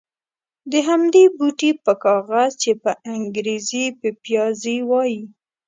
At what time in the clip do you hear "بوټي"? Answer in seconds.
1.37-1.71